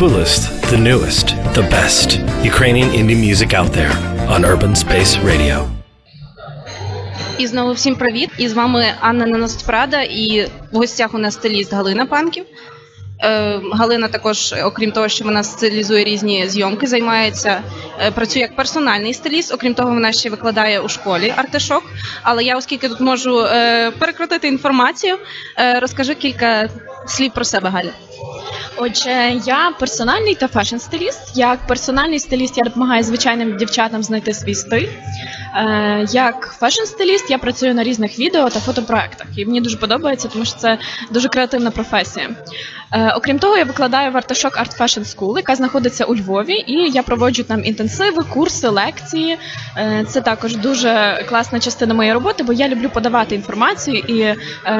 [0.00, 1.26] coolest, the newest,
[1.58, 2.08] the best
[2.52, 3.94] Ukrainian indie music out there
[4.34, 5.68] on Urban Space Radio.
[7.38, 8.30] І знову всім привіт!
[8.38, 12.44] І з вами Анна Нанострада, і в гостях у нас стиліст Галина Панків.
[13.22, 17.62] Е, Галина також, окрім того, що вона стилізує різні зйомки, займається,
[18.00, 19.54] е, працює як персональний стиліст.
[19.54, 21.82] Окрім того, вона ще викладає у школі артишок.
[22.22, 25.18] Але я, оскільки тут можу е, перекрутити інформацію,
[25.80, 26.68] розкажи кілька
[27.06, 27.92] слів про себе, Галя.
[28.76, 31.20] Отже, я персональний та фешн-стиліст.
[31.34, 34.88] Як персональний стиліст я допомагаю звичайним дівчатам знайти свій стиль.
[35.56, 39.26] Е, як фешн-стиліст я працюю на різних відео та фотопроектах.
[39.36, 40.78] І мені дуже подобається, тому що це
[41.10, 42.30] дуже креативна професія.
[42.92, 46.90] Е, окрім того, я викладаю в Артишок Art Fashion School, яка знаходиться у Львові, і
[46.90, 49.38] я проводжу там інтенсиви, курси, лекції.
[49.76, 54.34] Е, це також дуже класна частина моєї роботи, бо я люблю подавати інформацію і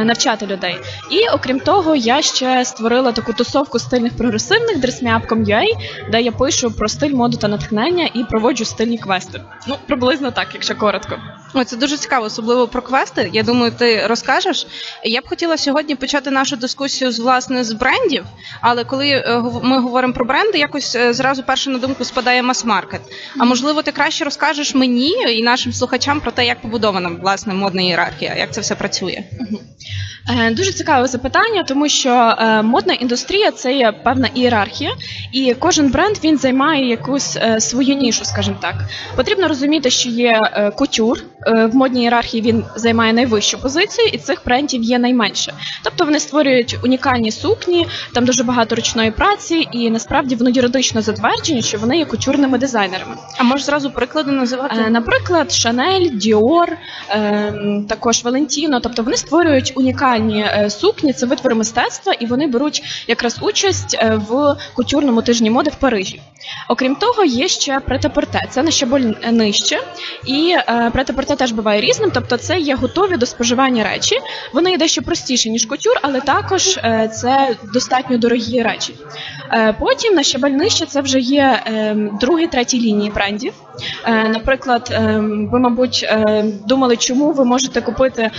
[0.05, 0.77] навчати людей.
[1.11, 5.65] І окрім того, я ще створила таку тусовку стильних прогресивних dressmap.com.ua,
[6.11, 9.41] де я пишу про стиль, моду та натхнення і проводжу стильні квести.
[9.69, 11.17] Ну приблизно так, якщо коротко.
[11.55, 13.31] Ой, це дуже цікаво, особливо про квести.
[13.33, 14.67] Я думаю, ти розкажеш.
[15.05, 18.25] Я б хотіла сьогодні почати нашу дискусію з власне з брендів.
[18.61, 23.01] Але коли е, ми говоримо про бренди, якось е, зразу перше на думку спадає мас-маркет.
[23.39, 27.83] А можливо, ти краще розкажеш мені і нашим слухачам про те, як побудована власне модна
[27.83, 29.25] ієрархія, як це все працює.
[30.31, 32.35] Е, Дуже цікаве запитання, тому що
[32.65, 34.91] модна індустрія це є певна ієрархія,
[35.33, 38.75] і кожен бренд він займає якусь свою нішу, скажімо так.
[39.17, 40.41] Потрібно розуміти, що є
[40.77, 42.43] кутюр в модній ієрархії.
[42.43, 45.55] Він займає найвищу позицію, і цих брендів є найменше.
[45.83, 51.63] Тобто вони створюють унікальні сукні, там дуже багато ручної праці, і насправді воно юридично затверджені,
[51.63, 53.17] що вони є кутюрними дизайнерами.
[53.39, 54.77] А можеш зразу приклади називати?
[54.87, 56.77] Е, Наприклад, Шанель, Діор,
[57.89, 58.81] також Валентіно.
[58.81, 64.21] Тобто вони створюють унікальні е, сукні, це витвори мистецтва, і вони беруть якраз участь е,
[64.29, 66.21] в кутюрному тижні моди в Парижі.
[66.69, 68.47] Окрім того, є ще претапорте.
[68.51, 69.79] Це на щаболь нижче,
[70.27, 70.91] і е,
[71.31, 72.11] претапорте теж буває різним.
[72.15, 74.17] Тобто, це є готові до споживання речі.
[74.53, 78.95] Вони є дещо простіші ніж кутюр, але також е, це достатньо дорогі речі.
[79.53, 83.53] Е, Потім на щабель нижче це вже є е, другий, третій лінії брендів.
[84.05, 85.21] Е, Наприклад, е,
[85.53, 88.31] ви, мабуть, е, думали, чому ви можете купити,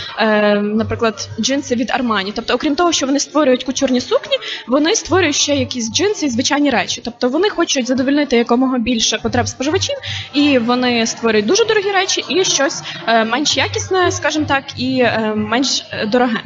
[0.61, 2.31] наприклад, джинси від Armani.
[2.35, 4.37] Тобто, окрім того, що вони створюють кутюрні сукні,
[4.67, 7.01] вони створюють ще якісь джинси і звичайні речі.
[7.05, 9.95] Тобто вони хочуть задовольнити якомога більше потреб споживачів,
[10.33, 16.39] і вони створюють дуже дорогі речі і щось менш якісне, скажімо так, і менш дороге.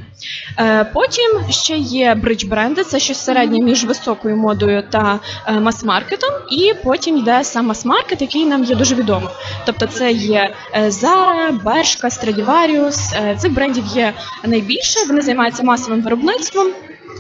[0.94, 5.20] Потім ще є бридж бренди, це щось середнє між високою модою та
[5.62, 6.32] мас-маркетом.
[6.52, 9.30] І потім йде сам мас-маркет, який нам є дуже відомий.
[9.66, 10.56] Тобто це є
[10.88, 11.52] Зара,
[12.08, 13.16] Stradivarius.
[13.16, 14.14] Е, Цих брендів є
[14.44, 15.06] найбільше.
[15.08, 16.68] Вони займаються масовим виробництвом.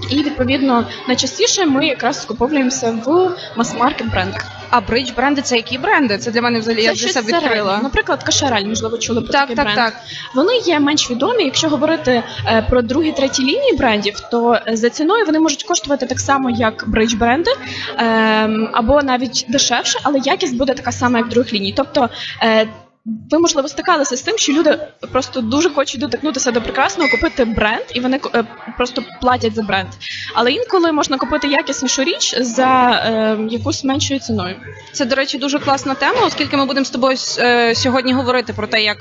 [0.10, 4.55] І відповідно найчастіше ми якраз скуповуємося в мас-маркет брендах.
[4.70, 6.18] А бридж бренди це які бренди?
[6.18, 7.44] Це для мене взагалі я для себе відкрила.
[7.46, 7.80] відкрила.
[7.84, 9.78] Наприклад, Кашарель, можливо, чули про Так, такий так, бренд.
[9.78, 9.94] так.
[10.36, 11.44] Вони є менш відомі.
[11.44, 16.06] Якщо говорити е, про другі треті лінії брендів, то е, за ціною вони можуть коштувати
[16.06, 17.52] так само, як бридж бренди,
[17.98, 21.74] ем, або навіть дешевше, але якість буде така сама, як других ліній.
[21.78, 22.10] Тобто
[22.44, 22.68] е,
[23.06, 24.80] ви, можливо, стикалися з тим, що люди
[25.12, 28.44] просто дуже хочуть дотикнутися до прекрасного, купити бренд, і вони е,
[28.78, 29.88] просто платять за бренд.
[30.34, 34.56] Але інколи можна купити якіснішу річ за е, якусь меншою ціною.
[34.92, 38.68] Це, до речі, дуже класна тема, оскільки ми будемо з тобою е, сьогодні говорити про
[38.68, 38.98] те, як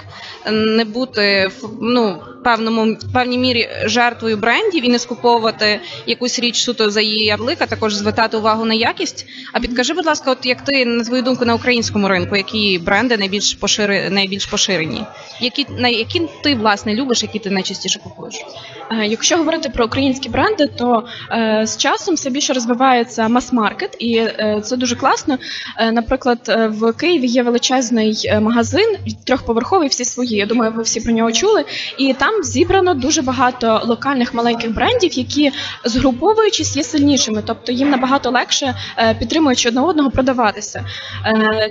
[0.51, 1.51] не бути
[1.81, 7.25] ну, певному в певній мірі жертвою брендів і не скуповувати якусь річ суто за її
[7.25, 9.27] ярлик, а також звертати увагу на якість.
[9.53, 13.17] А підкажи, будь ласка, от як ти на твою думку на українському ринку, які бренди
[13.17, 13.55] найбільш
[14.11, 15.05] найбільш поширені?
[15.41, 18.35] Які на які ти власне любиш, які ти найчастіше купуєш?
[18.91, 24.17] Е, Якщо говорити про українські бренди, то е, з часом все більше розвивається мас-маркет, і
[24.17, 25.39] е, це дуже класно.
[25.93, 30.37] Наприклад, в Києві є величезний магазин, трьохповерховий, всі свої.
[30.37, 31.65] Я думаю, ви всі про нього чули.
[31.99, 35.53] І там зібрано дуже багато локальних маленьких брендів, які
[35.85, 38.75] згруповуючись є сильнішими, тобто їм набагато легше
[39.19, 40.85] підтримуючи одне одного продаватися.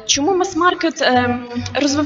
[0.06, 1.40] Чому мас-маркет е,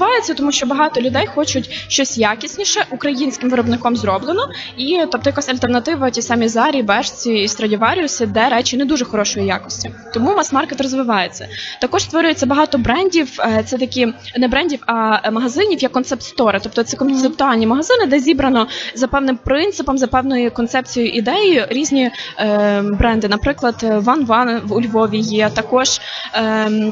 [0.08, 0.34] розвивається?
[0.34, 6.22] Тому що багато людей хочуть щось якісніше українським виробником зроблено, і тобто якась альтернатива ті
[6.22, 9.92] самі Зарі, Бешці і Страдіваріуси, де речі не дуже хорошої якості.
[10.14, 11.48] Тому мас-маркет розвивається.
[11.82, 13.40] Також створюється багато брендів.
[13.40, 16.60] е, Це такі не брендів, а магазинів як концепт-стори.
[16.64, 22.82] Тобто це концептуальні магазини, де зібрано за певним принципом, за певною концепцією ідеєю різні е,
[22.82, 23.28] бренди.
[23.28, 26.02] Наприклад, Ван Ван у Львові є також.
[26.36, 26.92] Е,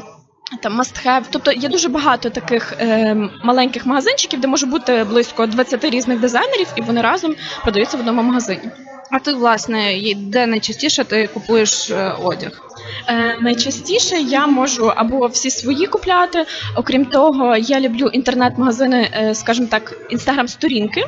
[0.60, 1.22] там must have.
[1.30, 6.66] Тобто є дуже багато таких е, маленьких магазинчиків, де може бути близько 20 різних дизайнерів,
[6.76, 8.70] і вони разом продаються в одному магазині.
[9.10, 12.62] А ти, власне, де найчастіше ти купуєш е, одяг?
[13.08, 16.46] Е, найчастіше я можу або всі свої купляти.
[16.76, 21.04] Окрім того, я люблю інтернет-магазини, е, скажімо так, інстаграм-сторінки,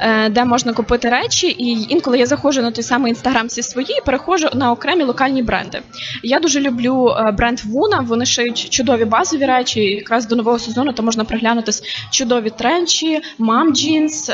[0.00, 1.46] е, де можна купити речі.
[1.46, 5.42] І інколи я заходжу на той самий інстаграм всі свої і переходжу на окремі локальні
[5.42, 5.80] бренди.
[6.22, 8.00] Я дуже люблю бренд Вуна.
[8.00, 9.80] Вони шиють чудові базові речі.
[9.80, 14.30] І якраз до нового сезону там можна приглянутись чудові тренчі, мам джінс.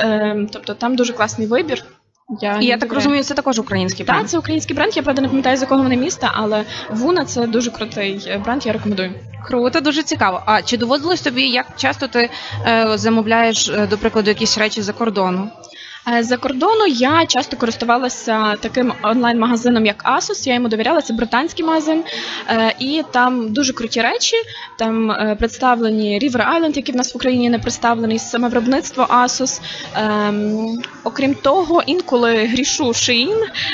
[0.52, 1.84] Тобто там дуже класний вибір.
[2.40, 4.96] Я, І я так розумію, це також український Так, це український бренд.
[4.96, 8.66] Я правда не пам'ятаю, з якого вони міста, але Вуна це дуже крутий е, бренд,
[8.66, 9.12] я рекомендую.
[9.46, 10.42] Круто, дуже цікаво.
[10.46, 12.30] А чи доводилось тобі, як часто ти
[12.66, 15.48] е, замовляєш, е, до прикладу, якісь речі за кордону?
[16.08, 20.48] Е, За кордону я часто користувалася таким онлайн-магазином, як Asus.
[20.48, 22.04] Я йому довіряла, це британський магазин.
[22.48, 24.36] Е, І там дуже круті речі.
[24.78, 29.60] Там е, представлені River Island, який в нас в Україні не представлений, саме виробництво Asus.
[29.96, 32.92] Ем, Окрім того, інколи грішу.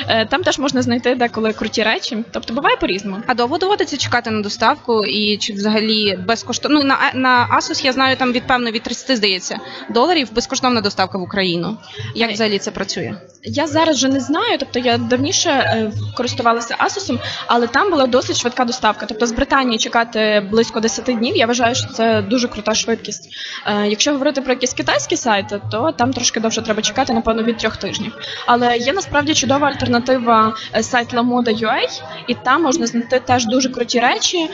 [0.08, 2.24] Е, Там теж можна знайти деколи круті речі.
[2.31, 3.16] Тобто буває по-різному.
[3.26, 6.78] А довго доводиться чекати на доставку і чи взагалі безкоштовно?
[6.78, 9.58] Ну на на Asus я знаю там від певно від 30, здається,
[9.90, 11.76] доларів безкоштовна доставка в Україну.
[12.19, 13.15] Як взагалі це працює?
[13.43, 18.37] Я зараз вже не знаю, тобто я давніше е, користувалася Asus, але там була досить
[18.37, 19.06] швидка доставка.
[19.06, 21.37] Тобто з Британії чекати близько 10 днів.
[21.37, 23.29] Я вважаю, що це дуже крута швидкість.
[23.67, 27.56] Е, Якщо говорити про якісь китайські сайти, то там трошки довше треба чекати, напевно, від
[27.59, 28.12] трьох тижнів.
[28.47, 34.00] Але є насправді чудова альтернатива е, сайт LaModa.ua, і там можна знайти теж дуже круті
[34.00, 34.50] речі.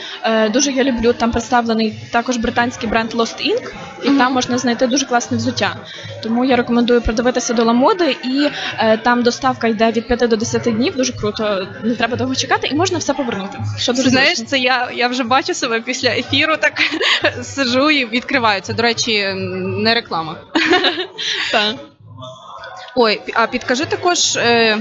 [0.51, 3.73] Дуже я люблю там представлений також британський бренд Lost Ink,
[4.05, 4.19] і Мгм.
[4.19, 5.77] там можна знайти дуже класне взуття.
[6.23, 8.49] Тому я рекомендую придивитися до Ламоди, і
[8.79, 10.97] е, там доставка йде від 5 до 10 днів.
[10.97, 13.59] Дуже круто, не треба довго чекати, і можна все повернути.
[13.79, 14.51] Що дуже Знаєш, зручно.
[14.51, 16.73] це я, я вже бачу себе після ефіру, так
[17.43, 18.61] сижу і відкриваю.
[18.61, 19.25] Це, до речі,
[19.79, 20.37] не реклама.
[21.53, 21.75] Так.
[22.97, 24.79] Ой, а підкажи також, е,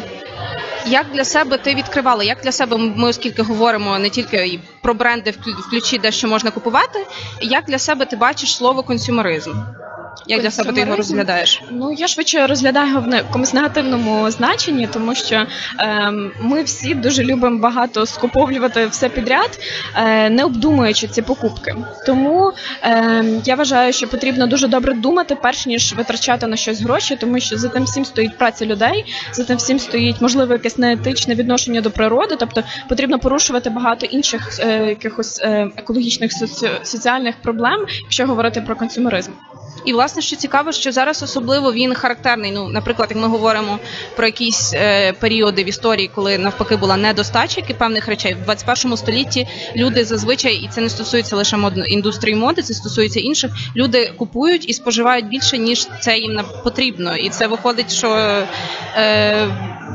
[0.86, 5.32] як для себе ти відкривала, як для себе ми, оскільки говоримо не тільки про бренди,
[5.32, 7.06] вклю- включі де що можна купувати,
[7.42, 9.54] як для себе ти бачиш слово консюмеризм?
[10.28, 11.62] Як для себе ти його розглядаєш?
[11.72, 15.46] Ну я швидше розглядаю його в якомусь негативному значенні, тому що
[15.80, 19.60] ем, ми всі дуже любимо багато скуповлювати все підряд,
[19.96, 21.76] е, не обдумуючи ці покупки.
[22.06, 22.52] Тому
[22.82, 27.40] ем, я вважаю, що потрібно дуже добре думати, перш ніж витрачати на щось гроші, тому
[27.40, 31.82] що за тим всім стоїть праця людей, за тим всім стоїть можливо якесь неетичне відношення
[31.82, 38.26] до природи, тобто потрібно порушувати багато інших е, якихось е, екологічних соці- соціальних проблем, якщо
[38.26, 39.32] говорити про консюмеризм.
[39.86, 42.52] І власне, що цікаво, що зараз особливо він характерний.
[42.52, 43.80] Ну, наприклад, як ми говоримо
[44.16, 48.98] про якісь е, періоди в історії, коли навпаки була недостача які певних речей в 21
[48.98, 49.48] столітті.
[49.76, 53.52] Люди зазвичай, і це не стосується лише мод індустрії моди, це стосується інших.
[53.76, 57.16] Люди купують і споживають більше ніж це їм потрібно.
[57.16, 58.10] І це виходить, що
[58.96, 59.48] е,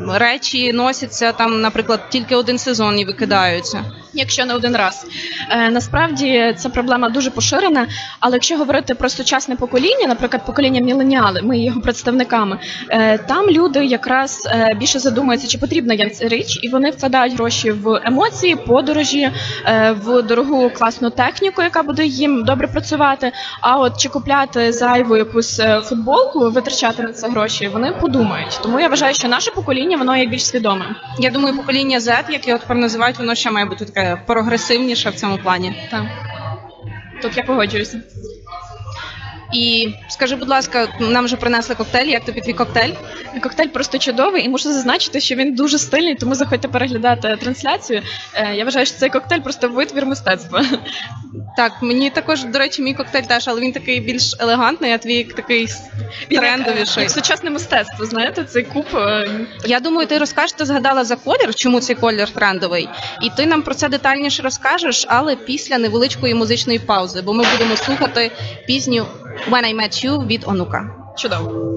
[0.08, 3.84] речі носяться там, наприклад, тільки один сезон і викидаються.
[4.14, 5.06] якщо не один раз.
[5.50, 7.88] Е, насправді ця проблема дуже поширена,
[8.20, 9.77] але якщо говорити про сучасне покоління,
[10.08, 12.58] наприклад, покоління міленіали, ми його представниками,
[12.90, 17.34] е, там люди якраз е, більше задумуються, чи потрібна їм ця річ, і вони вкладають
[17.34, 19.30] гроші в емоції, подорожі,
[19.66, 23.32] е, в дорогу класну техніку, яка буде їм добре працювати.
[23.60, 28.60] А от чи купляти зайву якусь футболку, витрачати на це гроші, вони подумають.
[28.62, 30.84] Тому я вважаю, що наше покоління воно є більш свідоме.
[31.18, 35.14] Я думаю, покоління Z, як його тепер називають, воно ще має бути таке прогресивніше в
[35.14, 35.88] цьому плані.
[35.90, 36.04] Так.
[37.22, 38.00] Тут я погоджуюся.
[39.52, 42.06] І скажи, будь ласка, нам вже принесли коктейль.
[42.06, 42.92] Як тобі твій коктейль?
[43.42, 48.02] Коктейль просто чудовий, і мушу зазначити, що він дуже стильний, тому заходьте переглядати трансляцію.
[48.34, 50.64] Е, Я вважаю, що цей коктейль просто витвір мистецтва.
[51.56, 55.24] Так, мені також, до речі, мій коктейль теж, але він такий більш елегантний, а твій
[55.24, 55.68] такий
[56.30, 57.02] трендовіший.
[57.02, 58.84] Як сучасне мистецтво, знаєте, цей куб.
[58.94, 59.30] е,
[59.66, 62.88] Я думаю, ти розкажеш, ти згадала за колір, чому цей колір трендовий,
[63.22, 67.76] і ти нам про це детальніше розкажеш, але після невеличкої музичної паузи, бо ми будемо
[67.76, 68.30] слухати
[68.66, 69.06] пісню
[69.49, 70.89] When I Met You від Онука.
[71.15, 71.73] Чудово.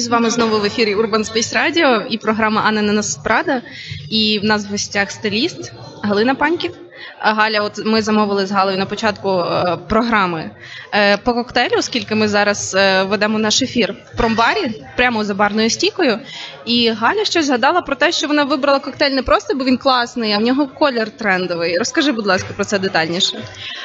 [0.00, 3.62] З вами знову в ефірі Urban Space Radio і програма Анна Ненас Прада.
[4.10, 6.72] І в нас в гостях стиліст Галина Паньків.
[7.18, 10.50] Галя, от ми замовили з Галею на початку е, програми
[10.94, 15.70] е, по коктейлю, оскільки ми зараз е, ведемо наш ефір в промбарі, прямо за барною
[15.70, 16.18] стійкою.
[16.64, 20.32] І Галя щось згадала про те, що вона вибрала коктейль не просто, бо він класний,
[20.32, 21.78] а в нього колір трендовий.
[21.78, 23.38] Розкажи, будь ласка, про це детальніше.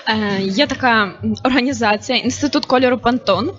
[0.08, 1.12] Е, Є така
[1.44, 3.52] організація Інститут кольору Пантон,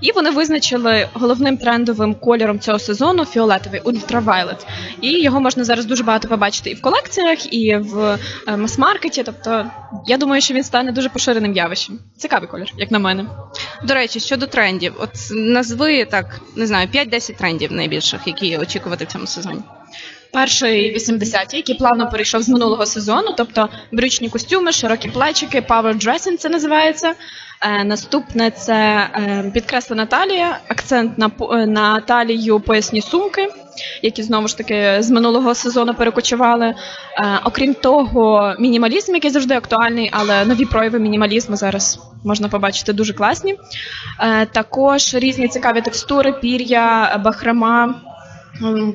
[0.00, 4.66] і вони визначили головним трендовим кольором цього сезону фіолетовий ультравайлет.
[5.00, 9.22] І його можна зараз дуже багато побачити і в колекціях, і в е, мас-маркеті.
[9.22, 9.66] Тобто,
[10.06, 11.98] я думаю, що він стане дуже поширеним явищем.
[12.16, 13.26] Цікавий колір, як на мене.
[13.84, 19.08] До речі, щодо трендів, от назви так, не знаю, 5-10 трендів найбільших, які очікувати в
[19.08, 19.60] цьому сезоні.
[20.32, 26.36] Перший 80-ті, який плавно перейшов з минулого сезону, тобто брючні костюми, широкі плечики, power dressing
[26.36, 27.14] це називається.
[27.62, 28.74] Е, наступне це
[29.14, 33.48] е, підкреслена талія, акцент на по- на талію поясні сумки,
[34.02, 36.66] які знову ж таки з минулого сезону перекочували.
[36.66, 36.74] Е,
[37.44, 43.54] окрім того, мінімалізм, який завжди актуальний, але нові прояви мінімалізму зараз можна побачити дуже класні.
[44.20, 47.94] Е, також різні цікаві текстури, пір'я, бахрома.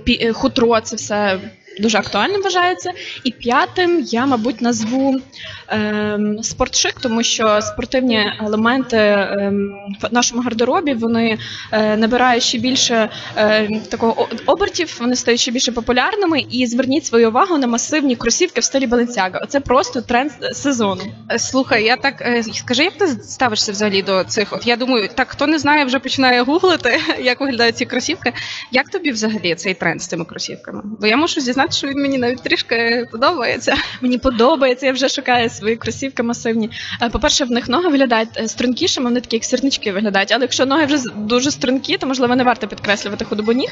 [0.07, 1.39] Е, хутро, це все
[1.79, 2.91] дуже актуальним вважається.
[3.23, 5.21] І п'ятим я, мабуть, назву
[5.67, 11.37] ем, спортшик, тому що спортивні елементи ем, в нашому гардеробі вони
[11.71, 16.45] е, набирають ще більше е, такого обертів, вони стають ще більше популярними.
[16.49, 19.39] І зверніть свою увагу на масивні кросівки в стилі Balenciaga.
[19.43, 21.01] Оце просто тренд сезону.
[21.31, 24.53] Е, Слухай, я так е, скажи, як ти ставишся взагалі до цих?
[24.53, 28.33] От я думаю, так хто не знає, вже починає гуглити, як виглядають ці кросівки.
[28.71, 30.81] Як тобі взагалі цей тренд з цими кросівками?
[30.99, 33.75] Бо я мушу зізнатися, що він мені навіть трішки подобається.
[34.01, 36.69] Мені подобається, я вже шукаю свої кросівки масивні.
[37.01, 40.31] Е, По-перше, в них ноги виглядають е, стрункішими, вони такі як сірнички виглядають.
[40.31, 43.69] Але якщо ноги вже дуже стрункі, то можливо не варто підкреслювати худобу ніг.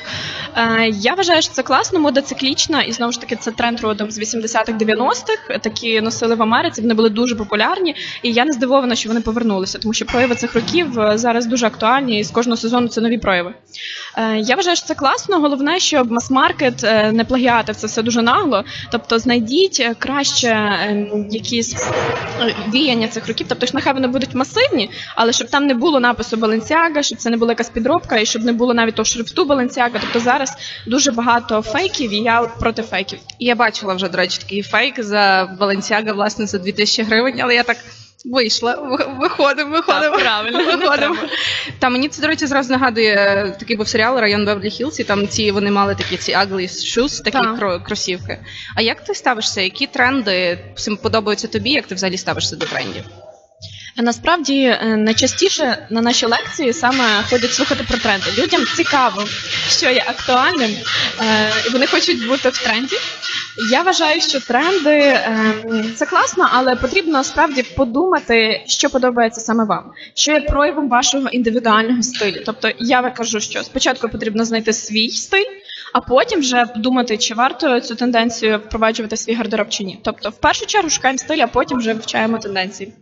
[0.55, 4.11] Е, Я вважаю, що це класно, мода циклічна, і знову ж таки це тренд родом
[4.11, 5.59] з 80-х, 90-х.
[5.59, 7.95] Такі носили в Америці, вони були дуже популярні.
[8.23, 12.19] І я не здивована, що вони повернулися, тому що прояви цих років зараз дуже актуальні,
[12.19, 13.53] і з кожного сезону це нові прояви.
[14.37, 15.39] Я вважаю, що це класно.
[15.39, 18.63] Головне, щоб мас-маркет не плагіатив це все дуже нагло.
[18.91, 21.75] Тобто знайдіть е, краще е, якісь
[22.41, 23.45] е, віяння цих років.
[23.49, 27.29] Тобто, ж нехай вони будуть масивні, але щоб там не було напису Balenciaga, щоб це
[27.29, 29.97] не була якась підробка, і щоб не було навіть того шрифту Balenciaga.
[30.01, 30.53] Тобто зараз
[30.87, 33.19] дуже багато фейків, і я проти фейків.
[33.39, 37.63] Я бачила вже, до речі, такий фейк за Balenciaga, власне, за 2000 гривень, але я
[37.63, 37.77] так
[38.25, 38.75] вийшла.
[39.19, 40.15] Виходимо, виходимо.
[40.15, 41.15] Так, правильно, виходимо.
[41.79, 45.03] Та мені це, до речі, зразу нагадує е, такий був серіал Район Бевлі Хілс, і
[45.03, 47.83] там ці вони мали такі ці ugly shoes, такі Так.
[47.83, 48.39] кросівки.
[48.75, 49.61] А як ти ставишся?
[49.61, 50.59] Які тренди
[51.01, 51.69] подобаються тобі?
[51.69, 53.03] Як ти взагалі ставишся до трендів?
[53.97, 58.25] Насправді е, найчастіше на наші лекції саме ходять слухати про тренди.
[58.37, 59.23] Людям цікаво,
[59.69, 60.71] що є актуальним,
[61.21, 62.95] е, і вони хочуть бути в тренді.
[63.71, 65.53] Я вважаю, що тренди е,
[65.95, 72.03] це класно, але потрібно справді подумати, що подобається саме вам, що є проявом вашого індивідуального
[72.03, 72.41] стилю.
[72.45, 75.45] Тобто я кажу, що спочатку потрібно знайти свій стиль.
[75.93, 79.99] А потім вже думати, чи варто цю тенденцію впроваджувати в свій гардероб чи ні.
[80.03, 82.93] Тобто, в першу чергу шукаємо стиль, а потім вже вивчаємо тенденції.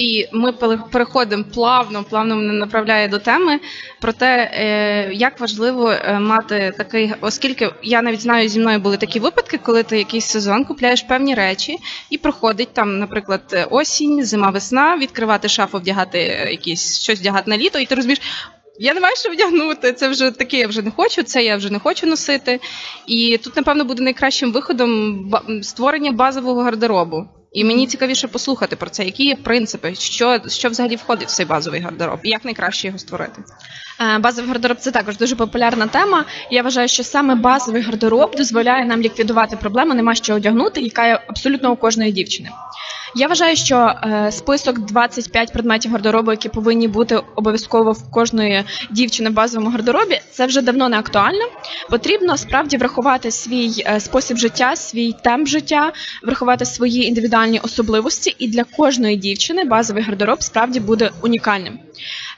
[0.00, 0.52] І ми
[0.92, 3.60] переходимо плавно, плавно мене направляє до теми
[4.00, 8.96] про те, е, як важливо е, мати такий, оскільки я навіть знаю, зі мною були
[8.96, 11.78] такі випадки, коли ти якийсь сезон купляєш певні речі,
[12.10, 17.56] і проходить там, наприклад, осінь, зима, весна, відкривати шафу, вдягати е, якісь щось вдягати на
[17.56, 18.20] літо, і ти розумієш.
[18.78, 21.70] Я не маю що вдягнути, це вже таке, я вже не хочу, це я вже
[21.72, 22.60] не хочу носити.
[23.06, 27.28] І тут, напевно, буде найкращим виходом створення базового гардеробу.
[27.52, 31.46] І мені цікавіше послухати про це, які є принципи, що, що взагалі входить в цей
[31.46, 33.42] базовий гардероб, і як найкраще його створити.
[34.00, 36.24] Е, Базовий гардероб це також дуже популярна тема.
[36.50, 41.20] Я вважаю, що саме базовий гардероб дозволяє нам ліквідувати проблему, нема що одягнути, яка є
[41.26, 42.48] абсолютно у кожної дівчини.
[43.14, 49.30] Я вважаю, що е, список 25 предметів гардеробу, які повинні бути обов'язково в кожної дівчини
[49.30, 51.44] в базовому гардеробі, це вже давно не актуально.
[51.90, 55.92] Потрібно справді врахувати свій е, спосіб життя, свій темп життя,
[56.22, 61.78] врахувати свої індивідуальні особливості, і для кожної дівчини базовий гардероб справді буде унікальним.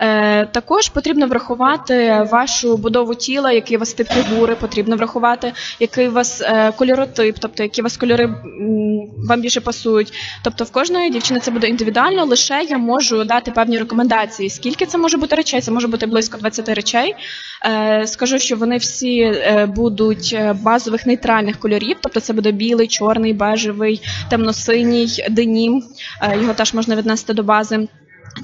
[0.01, 6.09] Е, також потрібно врахувати вашу будову тіла, який у вас тип фігури, потрібно врахувати, який
[6.09, 8.35] у вас е, кольоротип, тобто які у вас кольори
[9.29, 10.13] вам більше пасують.
[10.45, 14.51] Тобто в кожної дівчини це буде індивідуально, лише я можу дати певні рекомендації.
[14.51, 15.61] Скільки це може бути речей?
[15.61, 17.15] Це може бути близько 20 речей.
[17.67, 19.33] Е, скажу, що вони всі
[19.67, 25.85] будуть базових нейтральних кольорів, тобто це буде білий, чорний, бежевий, темно-синій, денім.
[26.41, 27.89] Його теж можна віднести до бази.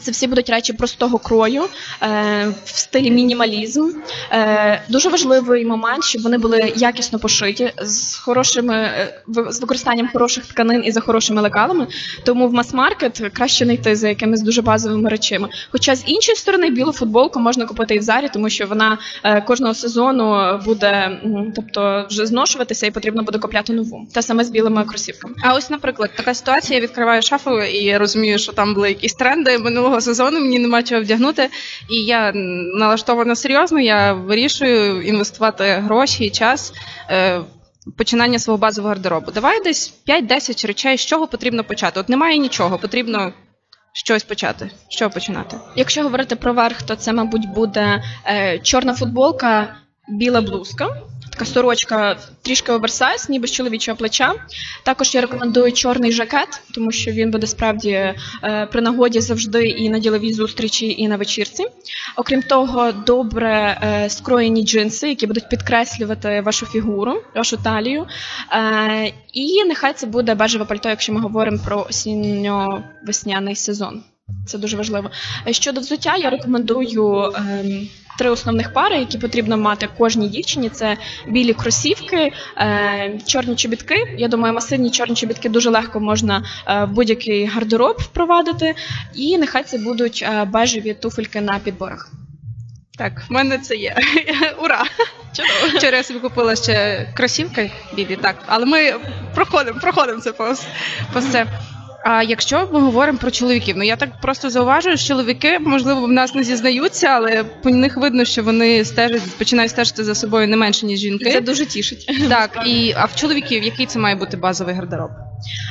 [0.01, 1.62] Це всі будуть речі простого крою
[2.03, 3.90] е, в стилі мінімалізм.
[4.33, 10.46] Е, дуже важливий момент, щоб вони були якісно пошиті з хорошими е, з використанням хороших
[10.46, 11.87] тканин і за хорошими лекалами.
[12.24, 15.48] Тому в мас-маркет краще не йти за якимись дуже базовими речами.
[15.72, 19.40] Хоча з іншої сторони білу футболку можна купити і в зарі, тому що вона е,
[19.40, 21.20] кожного сезону буде,
[21.57, 24.07] тобто вже зношуватися, і потрібно буде купляти нову.
[24.14, 25.35] Те саме з білими кросівками.
[25.42, 29.14] А ось, наприклад, така ситуація: я відкриваю шафу, і я розумію, що там були якісь
[29.14, 31.48] тренди минулого сезону, мені нема чого вдягнути.
[31.90, 32.32] І я
[32.74, 36.72] налаштована серйозно, я вирішую інвестувати гроші і час.
[37.10, 39.32] Е, в Починання свого базового гардеробу.
[39.32, 42.00] Давай десь 5-10 речей, з чого потрібно почати.
[42.00, 43.32] От немає нічого, потрібно
[43.92, 44.70] щось почати.
[44.88, 45.56] Чого починати?
[45.76, 49.76] Якщо говорити про верх, то це, мабуть, буде е, чорна футболка,
[50.08, 50.88] біла блузка.
[51.38, 54.35] Така сорочка трішки оверсайз, ніби з чоловічого плеча.
[54.83, 58.16] Також я рекомендую чорний жакет, тому що він буде справді е,
[58.72, 61.64] при нагоді завжди і на діловій зустрічі, і на вечірці.
[62.16, 68.07] Окрім того, добре е, скроєні джинси, які будуть підкреслювати вашу фігуру, вашу талію.
[68.53, 74.03] Е, і нехай це буде бежеве пальто, якщо ми говоримо про осінньо-весняний сезон.
[74.46, 75.11] Це дуже важливо.
[75.51, 80.68] Щодо взуття, я рекомендую ем, три основних пари, які потрібно мати кожній дівчині.
[80.68, 80.96] Це
[81.28, 84.14] білі кросівки, е, чорні чобітки.
[84.18, 88.74] Я думаю, масивні чорні чобітки дуже легко можна е, в будь-який гардероб впровадити.
[89.14, 92.12] І нехай це будуть е, бежеві туфельки на підборах.
[92.98, 93.96] Так, в мене це є.
[94.62, 94.85] Ура!
[95.33, 95.78] Чудово.
[95.78, 98.94] Вчора я собі купила ще кросівки білі, так, але ми
[99.35, 100.66] проходимо, проходимо це повз,
[101.12, 101.46] повз це.
[102.04, 106.08] А якщо ми говоримо про чоловіків, ну я так просто зауважую, що чоловіки, можливо, в
[106.08, 110.56] нас не зізнаються, але по них видно, що вони стежать, починають стежити за собою не
[110.56, 111.30] менше, ніж жінки.
[111.32, 112.28] Це дуже тішить.
[112.28, 115.11] Так, і а в чоловіків який це має бути базовий гардероб?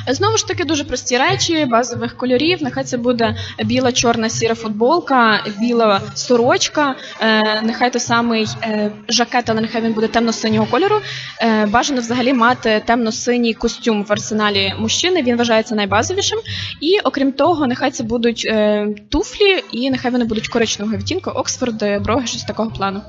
[0.07, 2.63] Знову ж таки, дуже прості речі, базових кольорів.
[2.63, 6.95] Нехай це буде біла, чорна, сіра футболка, біла сорочка.
[7.21, 11.01] Е, нехай той самий е, жакет, але нехай він буде темно-синього кольору.
[11.41, 15.23] Е, бажано взагалі мати темно-синій костюм в арсеналі мужчини.
[15.23, 16.39] Він вважається найбазовішим.
[16.81, 22.01] І окрім того, нехай це будуть е, туфлі, і нехай вони будуть коричневого відтінку, Оксфорд,
[22.03, 23.01] броги, щось такого плану.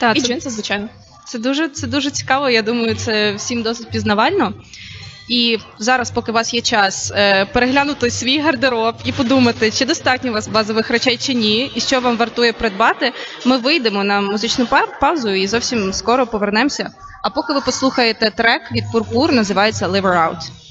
[0.00, 0.88] Так, І це, джинси, звичайно.
[1.26, 2.50] це дуже це дуже цікаво.
[2.50, 4.52] Я думаю, це всім досить пізнавально.
[5.28, 10.30] І зараз, поки у вас є час, е, переглянути свій гардероб і подумати, чи достатньо
[10.30, 13.12] у вас базових речей чи ні, і що вам вартує придбати.
[13.44, 14.66] Ми вийдемо на музичну
[15.00, 16.90] паузу і зовсім скоро повернемося.
[17.22, 20.67] А поки ви послухаєте трек від Пурпур, називається Live Her Out.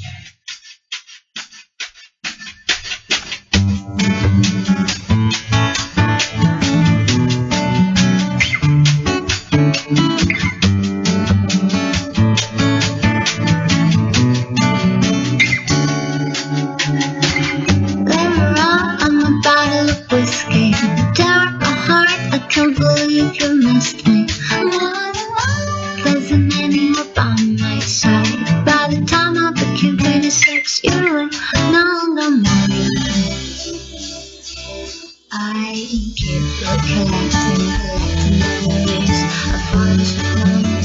[23.41, 24.27] You me.
[27.17, 28.65] On my side.
[28.65, 31.29] By the time I became 26, you were
[31.71, 31.83] no
[32.15, 32.91] longer mine.
[35.31, 35.73] I
[36.15, 39.23] keep collecting, collecting memories
[39.53, 40.76] of ones with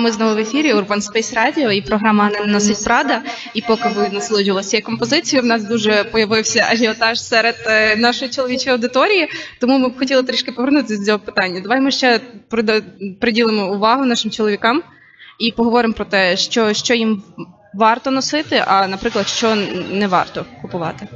[0.00, 3.22] ми знову в ефірі Urban Space Radio і програма не носить Прада.
[3.54, 8.72] І поки ви насолоджувалися цією композицією, в нас дуже появився ажіотаж серед е, нашої чоловічої
[8.74, 9.28] аудиторії.
[9.60, 11.60] Тому ми б хотіли трішки повернутися до цього питання.
[11.60, 12.20] Давай ми ще
[13.20, 14.82] приділимо увагу нашим чоловікам
[15.38, 17.22] і поговоримо про те, що, що їм
[17.74, 19.54] варто носити, а наприклад, що
[19.90, 21.08] не варто купувати.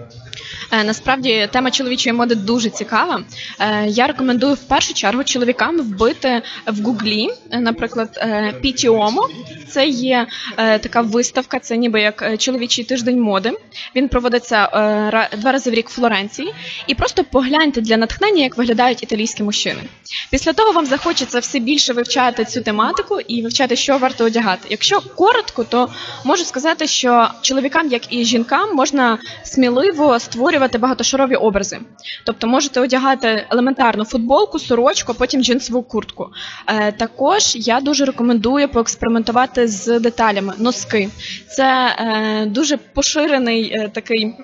[0.71, 3.23] Е, Насправді тема чоловічої моди дуже цікава.
[3.61, 8.21] Е, Я рекомендую в першу чергу чоловікам вбити в гуглі, е, наприклад,
[8.65, 9.23] PTOMO.
[9.69, 13.53] Це є така виставка, це ніби як чоловічий тиждень моди.
[13.97, 14.69] Він проводиться
[15.39, 16.55] два рази в рік в Флоренції.
[16.87, 19.81] І просто погляньте для натхнення, як виглядають італійські мужчини.
[20.31, 24.67] Після того вам захочеться все більше вивчати цю тематику і вивчати, що варто одягати.
[24.71, 25.89] Якщо коротко, то
[26.25, 31.79] можу сказати, що чоловікам, як і жінкам, можна сміливо створювати багатошарові образи.
[32.27, 36.29] Тобто можете одягати елементарну футболку, сорочку, а потім джинсову куртку.
[36.67, 41.09] Е, також я дуже рекомендую поекспериментувати з деталями, носки.
[41.49, 44.35] Це е, дуже поширений е, такий.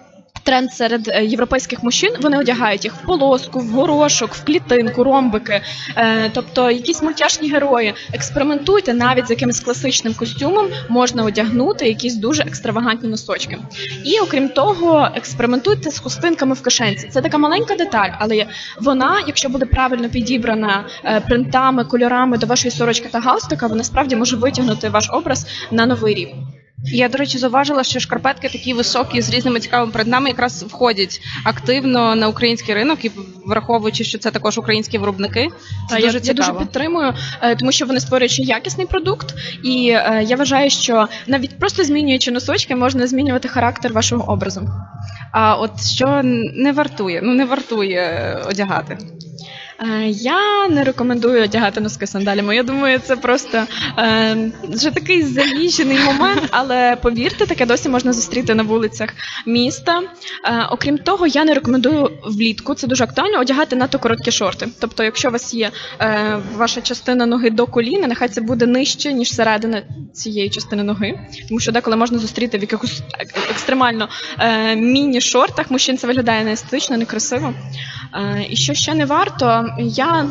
[0.50, 2.12] Тренд серед е, європейських мужчин.
[2.20, 5.60] Вони одягають їх в полоску, в горошок, в клітинку, ромбики,
[5.96, 7.94] е, тобто якісь мультяшні герої.
[8.12, 13.58] Експериментуйте навіть з якимось класичним костюмом можна одягнути якісь дуже екстравагантні носочки.
[14.04, 17.08] І окрім того, експериментуйте з хустинками в кишенці.
[17.08, 18.46] Це така маленька деталь, але
[18.80, 24.16] вона, якщо буде правильно підібрана е, принтами, кольорами до вашої сорочки та галстука, вона справді
[24.16, 26.59] може витягнути ваш образ на новий рівень.
[26.84, 32.14] Я, до речі, зауважила, що шкарпетки такі високі з різними цікавими предметами якраз входять активно
[32.14, 33.10] на український ринок і
[33.46, 35.48] враховуючи, що це також українські виробники.
[35.88, 39.34] Це Та, дуже я, я дуже підтримую, е, тому що вони створюють ще якісний продукт,
[39.64, 44.68] і е, я вважаю, що навіть просто змінюючи носочки, можна змінювати характер вашого образу.
[45.32, 46.20] А от що
[46.54, 48.98] не вартує, ну не вартує е, одягати.
[49.80, 52.56] Е, Я не рекомендую одягати носки сандалями.
[52.56, 53.66] Я думаю, це просто
[53.98, 59.10] е, вже такий заїжджений момент, але повірте, таке досі можна зустріти на вулицях
[59.46, 60.02] міста.
[60.44, 64.68] Е, окрім того, я не рекомендую влітку, це дуже актуально, одягати надто короткі шорти.
[64.80, 69.12] Тобто, якщо у вас є е, ваша частина ноги до коліна, нехай це буде нижче,
[69.12, 71.18] ніж середина цієї частини ноги.
[71.48, 73.02] Тому що деколи можна зустріти в якихось
[73.50, 75.70] екстремально е, міні-шортах.
[75.70, 77.54] Мужчин це виглядає неестетично, некрасиво.
[78.14, 80.26] Е, і що ще не варто, я.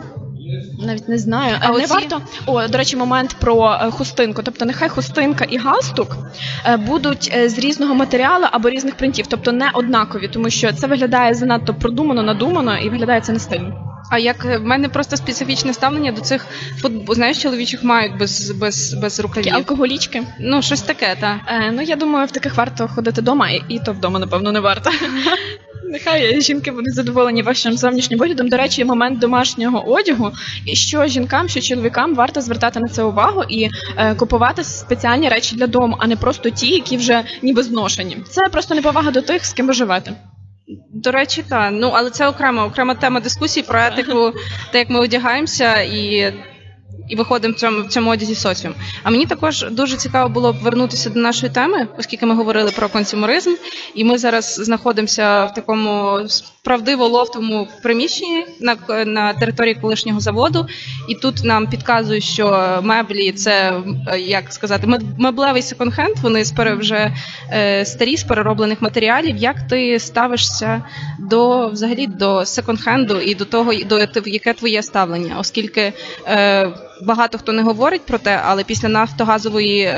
[0.80, 2.21] Навіть не знаю, А не варто.
[2.45, 4.43] О, до речі, момент про е, хустинку.
[4.43, 6.17] Тобто, нехай хустинка і галстук
[6.65, 10.88] е, будуть е, з різного матеріалу або різних принтів, тобто не однакові, тому що це
[10.88, 13.88] виглядає занадто продумано, надумано і виглядає це не стильно.
[14.09, 16.45] А як е, в мене просто специфічне ставлення до цих
[17.09, 19.53] знаєш, чоловічих мають без, без, без Такі рукавів.
[19.53, 20.23] алкоголічки.
[20.39, 21.37] Ну, щось таке, так.
[21.47, 24.59] Е, ну я думаю, в таких варто ходити вдома, і, і то вдома, напевно, не
[24.59, 24.91] варто.
[25.91, 28.49] Нехай жінки будуть задоволені вашим зовнішнім виглядом.
[28.49, 30.31] До речі, момент домашнього одягу,
[30.65, 35.55] і що жінкам, що чоловікам варто звертати на це увагу і е, купувати спеціальні речі
[35.55, 38.17] для дому, а не просто ті, які вже ніби зношені.
[38.29, 40.13] Це просто неповага до тих, з ким ви живете.
[40.93, 41.71] До речі, так.
[41.73, 44.34] Ну, але це окрема, окрема тема дискусії про етику,
[44.71, 46.34] те, як ми одягаємося і,
[47.09, 48.73] і виходимо в цьому, в цьому одязі соціум.
[49.03, 52.89] А мені також дуже цікаво було б вернутися до нашої теми, оскільки ми говорили про
[52.89, 53.55] консюмеризм,
[53.95, 56.19] і ми зараз знаходимося в такому
[56.63, 60.67] правдиво лофтовому приміщенні на, на території колишнього заводу.
[61.07, 63.81] І тут нам підказують, що меблі це
[64.17, 66.43] як сказати, меб- меблевий секонд-хенд, вони
[66.79, 67.15] вже
[67.53, 69.37] е, старі з перероблених матеріалів.
[69.37, 70.83] Як ти ставишся
[71.19, 75.93] до взагалі до секонд-хенду і до того, до яке твоє ставлення, оскільки
[76.27, 79.93] е, багато хто не говорить про те, але після нафтогазової.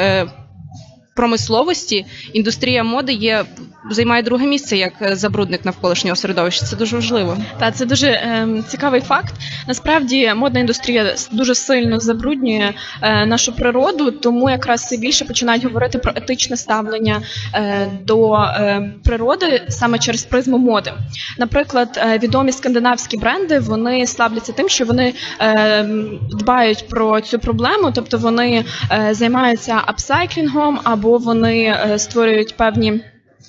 [1.22, 3.46] Е, Промисловості індустрія моди є
[3.90, 6.66] займає друге місце як е, забрудник навколишнього середовища.
[6.66, 7.38] Це дуже важливо.
[7.60, 9.34] Та це дуже ем, цікавий факт.
[9.68, 15.98] Насправді модна індустрія дуже сильно забруднює е, нашу природу, тому якраз все більше починають говорити
[15.98, 17.22] про етичне ставлення
[17.54, 20.94] е, до е, природи саме через призму моди.
[21.38, 25.84] Наприклад, е, відомі скандинавські бренди вони славляться тим, що вони е,
[26.32, 33.02] дбають про цю проблему, тобто вони е, займаються апсайклінгом або вони е, створюють певні.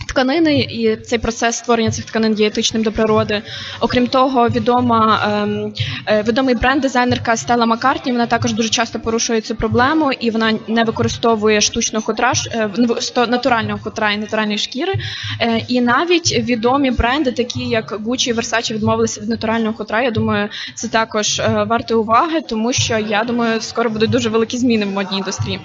[0.08, 3.42] Тканини і цей процес створення цих тканин є етичним до природи.
[3.80, 5.72] Окрім того, відома ем,
[6.06, 10.84] е, відомий бренд-дизайнерка Стелла Маккартні, Вона також дуже часто порушує цю проблему, і вона не
[10.84, 12.70] використовує штучного хутра, е,
[13.28, 14.92] натурального хутра і натуральної шкіри.
[15.40, 20.02] Е, І навіть відомі бренди, такі як Gucci і Versace, відмовилися від натурального хутра.
[20.02, 24.58] Я думаю, це також е, варто уваги, тому що я думаю, скоро будуть дуже великі
[24.58, 25.60] зміни в модній індустрії.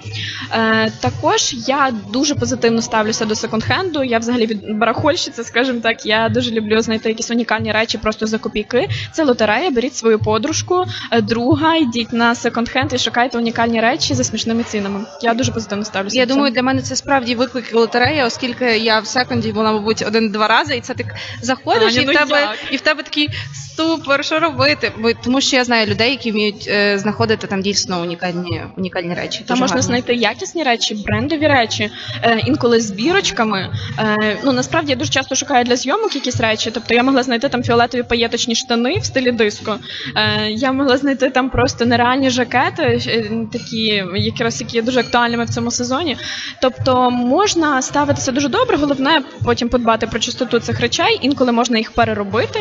[1.00, 4.04] Також я дуже позитивно ставлюся до секонд-хенду.
[4.04, 6.06] Я взагалі від барахольщиця, скажімо так.
[6.06, 8.88] Я дуже люблю знайти якісь унікальні речі просто за копійки.
[9.12, 9.70] Це лотерея.
[9.70, 15.04] Беріть свою подружку, е, друга, йдіть на секонд-хенд і шукайте унікальні речі за смішними цінами.
[15.22, 16.18] Я дуже позитивно ставлюся.
[16.18, 20.04] Я до думаю, для мене це справді виклик лотерея, оскільки я в секунді була, мабуть,
[20.06, 21.04] один-два рази, і це ти
[21.42, 22.56] заходиш, Аня, і, в ну тебе, як?
[22.70, 24.92] і в тебе такий ступор, що робити?
[24.98, 29.44] Бо тому що я знаю людей, які вміють е, знаходити там дійсно унікальні унікальні речі.
[29.46, 29.82] Там можна гарно.
[29.82, 31.90] знайти якісні речі, брендові речі,
[32.22, 33.72] е, інколи з бірочками.
[34.08, 36.70] Е, ну насправді я дуже часто шукаю для зйомок якісь речі.
[36.74, 39.78] Тобто я могла знайти там фіолетові паєточні штани в стилі диско.
[40.16, 45.44] Е, я могла знайти там просто нереальні жакети, е, такі якраз які є дуже актуальними
[45.44, 46.16] в цьому сезоні.
[46.62, 51.18] Тобто можна ставитися дуже добре, головне потім подбати про чистоту цих речей.
[51.22, 52.60] Інколи можна їх переробити.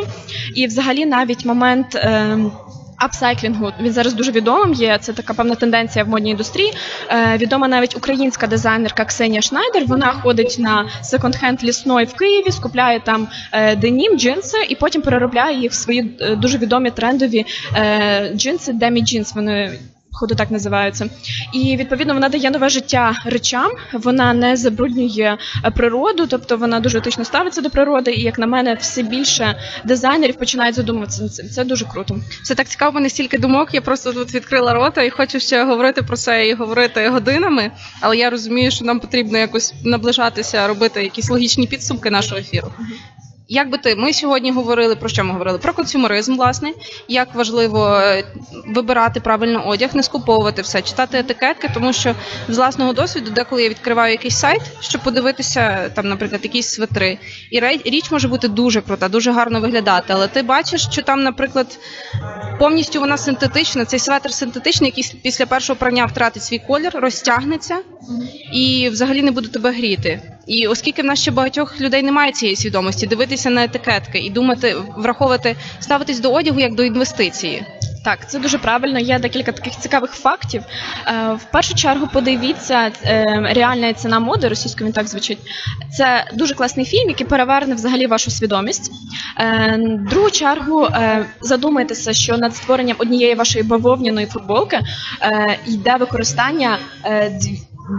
[0.56, 1.96] І взагалі навіть момент.
[1.96, 2.38] Е,
[2.98, 4.98] Апсайклінгу він зараз дуже відомим є.
[5.02, 6.74] Це така певна тенденція в модній індустрії.
[7.10, 9.86] Е, відома навіть українська дизайнерка Ксенія Шнайдер.
[9.86, 15.60] Вона ходить на секонд-хенд лісної в Києві, скупляє там е, денім, джинси, і потім переробляє
[15.60, 19.36] їх в свої е, дуже відомі трендові е, джинси Демі Джинс.
[19.36, 19.80] Вони
[20.18, 21.10] походу так називаються.
[21.54, 26.98] І відповідно вона дає нове життя речам, вона не забруднює е, природу, тобто вона дуже
[26.98, 28.12] етично ставиться до природи.
[28.12, 31.50] І як на мене, все більше дизайнерів починають задумуватися над цим.
[31.50, 32.20] Це дуже круто.
[32.44, 33.74] Це так цікаво, мене стільки думок.
[33.74, 37.72] Я просто тут відкрила рота і хочу ще говорити про це і говорити годинами.
[38.02, 42.72] Але я розумію, що нам потрібно якось наближатися, робити якісь логічні підсумки нашого ефіру.
[43.50, 45.58] Як би ти, ми сьогодні говорили про що ми говорили?
[45.58, 46.74] Про консюмеризм, власне,
[47.08, 48.24] як важливо е,
[48.68, 52.16] вибирати правильно одяг, не скуповувати все, читати етикетки, тому що
[52.50, 57.18] з власного досвіду, деколи я відкриваю якийсь сайт, щоб подивитися там, наприклад, якісь свитри,
[57.52, 60.14] і річ може бути дуже крута, дуже гарно виглядати.
[60.14, 61.80] Але ти бачиш, що там, наприклад,
[62.60, 63.86] повністю вона синтетична.
[63.86, 67.78] Цей светр синтетичний, який після першого прання втратить свій колір, розтягнеться
[68.54, 70.22] і взагалі не буде тебе гріти.
[70.48, 74.76] І оскільки в нас ще багатьох людей немає цієї свідомості, дивитися на етикетки і думати,
[74.98, 77.66] враховувати, ставитись до одягу як до інвестиції.
[78.08, 79.00] Так, це дуже правильно.
[79.00, 80.64] Є декілька таких цікавих фактів.
[81.08, 85.38] Е, В першу чергу подивіться е, реальна ціна моди, російською він так звучить.
[85.98, 88.92] Це дуже класний фільм, який переверне взагалі вашу свідомість.
[89.40, 89.78] Е,
[90.12, 94.80] другу чергу е, задумайтеся, що над створенням однієї вашої бавовняної футболки
[95.66, 96.78] йде використання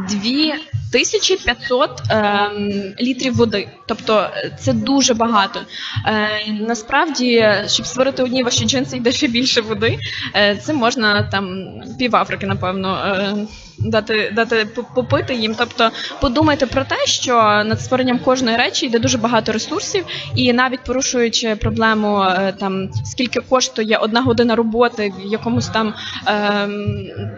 [0.08, 0.54] дві.
[0.92, 5.60] 1500 ем, літрів води, тобто е, це дуже багато.
[6.06, 9.98] Е, насправді, щоб створити одні ваші джинси, йде ще більше води.
[10.34, 12.96] Е, це можна там пів Африки, напевно.
[13.06, 13.46] Е,
[13.80, 15.54] Дати, дати по- попити їм.
[15.58, 17.34] Тобто подумайте про те, що
[17.66, 23.40] над створенням кожної речі йде дуже багато ресурсів, і навіть порушуючи проблему е, там скільки
[23.40, 25.94] коштує одна година роботи в якомусь там
[26.26, 26.86] ем,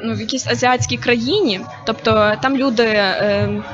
[0.02, 3.64] ну, в якійсь азіатській країні, тобто там люди ем,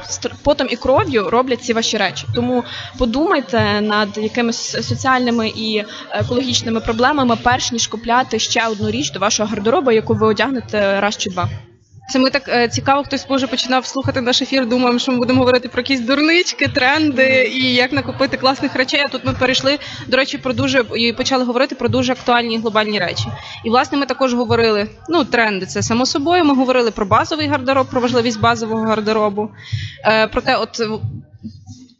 [0.42, 2.26] потом і кров'ю роблять ці ваші речі.
[2.34, 2.64] Тому
[2.98, 9.48] подумайте над якимись соціальними і екологічними проблемами, перш ніж купляти ще одну річ до вашого
[9.48, 11.48] гардеробу, яку ви одягнете раз чи два.
[12.08, 14.66] Це ми так е, цікаво, хтось може починав слухати наш ефір.
[14.66, 19.02] Думаємо, що ми будемо говорити про якісь дурнички, тренди і як накопити класних речей.
[19.04, 22.98] А тут ми перейшли, до речі, про дуже і почали говорити про дуже актуальні глобальні
[22.98, 23.24] речі.
[23.64, 24.88] І власне ми також говорили.
[25.08, 26.44] Ну, тренди це само собою.
[26.44, 29.50] Ми говорили про базовий гардероб, про важливість базового гардеробу.
[30.04, 30.82] Е, про те, от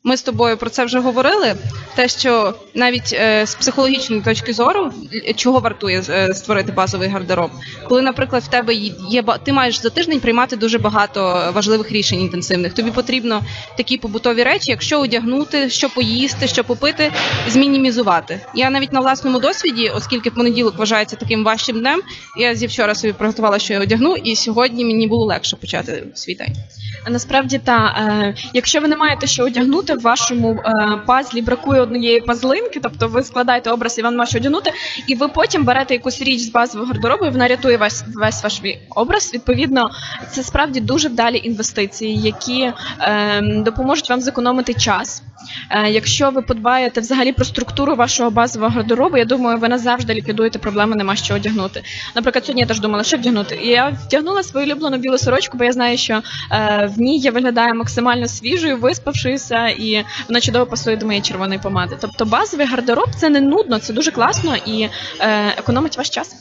[0.07, 1.55] ми з тобою про це вже говорили.
[1.95, 4.93] Те, що навіть е, з психологічної точки зору,
[5.37, 7.51] чого вартує е, створити базовий гардероб,
[7.89, 12.73] коли, наприклад, в тебе є- ти маєш за тиждень приймати дуже багато важливих рішень інтенсивних.
[12.73, 13.43] Тобі потрібно
[13.77, 17.13] такі побутові речі, як що одягнути, що поїсти, що попити,
[17.49, 18.41] змінімізувати.
[18.55, 22.03] Я навіть на власному досвіді, оскільки понеділок вважається таким важчим днем,
[22.39, 26.35] я зі вчора собі приготувала, що я одягну, і сьогодні мені було легше почати свій
[26.35, 26.57] день.
[27.07, 31.81] А Насправді та е, якщо ви не маєте що одягнути, в вашому е, пазлі бракує
[31.81, 34.73] однієї пазлинки, тобто ви складаєте образ і вам нема що одягнути,
[35.07, 38.61] і ви потім берете якусь річ з базового гардеробу, і вона рятує весь весь ваш
[38.91, 39.35] образ.
[39.35, 39.91] Відповідно,
[40.31, 45.23] це справді дуже вдалі інвестиції, які е, допоможуть вам зекономити час.
[45.71, 50.59] Е, якщо ви подбаєте взагалі про структуру вашого базового гардеробу, я думаю, ви назавжди ліквідуєте
[50.59, 51.83] проблеми, нема що одягнути.
[52.15, 53.59] Наприклад, сьогодні я теж думала, що вдягнути.
[53.63, 57.31] І я вдягнула свою улюблену білу сорочку, бо я знаю, що е, в ній я
[57.31, 59.86] виглядаю максимально свіжою, виспавшися, і
[60.29, 61.97] вона чудово пасує до моєї червоної помади.
[62.01, 64.89] Тобто базовий гардероб це не нудно, це дуже класно і
[65.21, 66.37] е, економить ваш час.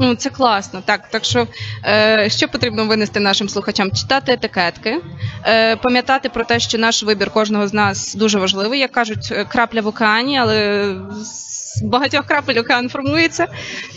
[0.00, 1.08] Ну, це класно, так.
[1.10, 1.46] Так що
[1.84, 3.92] е, що потрібно винести нашим слухачам?
[3.92, 5.00] Читати етикетки,
[5.44, 8.80] е, пам'ятати про те, що наш вибір кожного з нас дуже важливий.
[8.80, 13.46] Як кажуть, е, крапля в океані, але з багатьох крапель океан формується.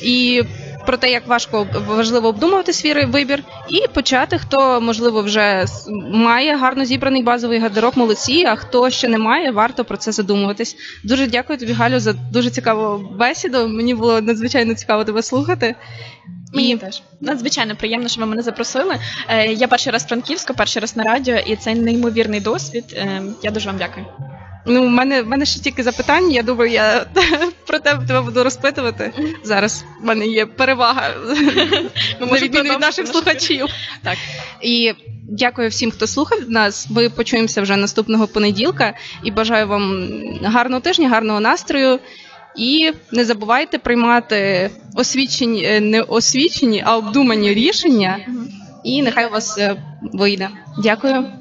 [0.01, 0.43] І
[0.85, 5.65] про те, як важко важливо обдумувати свій вибір, і почати, хто можливо вже
[6.11, 10.75] має гарно зібраний базовий гардероб, молодці, а хто ще не має, варто про це задумуватись.
[11.03, 13.67] Дуже дякую тобі, Галю, за дуже цікаву бесіду.
[13.67, 15.75] Мені було надзвичайно цікаво тебе слухати.
[16.53, 18.95] Мені теж надзвичайно приємно, що ви мене запросили.
[19.27, 22.83] Е, я перший раз в Франківську, перший раз на радіо, і це неймовірний досвід.
[22.93, 24.05] Е, я дуже вам дякую.
[24.65, 26.35] Ну, в мене, в мене ще тільки запитання.
[26.35, 27.05] Я думаю, я
[27.67, 29.13] про тебе, тебе буду розпитувати.
[29.43, 31.09] Зараз в мене є перевага
[32.19, 33.67] на відміну від наших слухачів.
[34.03, 34.17] Так.
[34.61, 34.93] І
[35.29, 36.89] дякую всім, хто слухав нас.
[36.89, 38.93] Ми почуємося вже наступного понеділка.
[39.23, 40.09] І бажаю вам
[40.43, 41.99] гарного тижня, гарного настрою.
[42.55, 48.17] І не забувайте приймати освічені, е, не освічені, а обдумані рішення.
[48.83, 49.75] І нехай у вас е,
[50.13, 50.49] вийде.
[50.83, 51.31] Дякую.